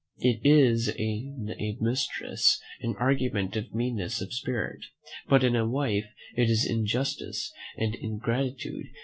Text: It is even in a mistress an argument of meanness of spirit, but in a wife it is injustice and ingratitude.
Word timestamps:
It 0.17 0.39
is 0.43 0.89
even 0.97 1.51
in 1.51 1.61
a 1.61 1.77
mistress 1.79 2.59
an 2.81 2.95
argument 2.97 3.55
of 3.55 3.75
meanness 3.75 4.19
of 4.19 4.33
spirit, 4.33 4.83
but 5.29 5.43
in 5.43 5.55
a 5.55 5.67
wife 5.69 6.07
it 6.35 6.49
is 6.49 6.65
injustice 6.65 7.53
and 7.77 7.93
ingratitude. 7.93 8.87